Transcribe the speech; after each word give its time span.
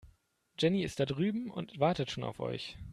Jenny 0.57 0.81
ist 0.81 0.99
da 0.99 1.05
drüben 1.05 1.51
und 1.51 1.79
wartet 1.79 2.09
schon 2.09 2.23
auf 2.23 2.39
euch. 2.39 2.75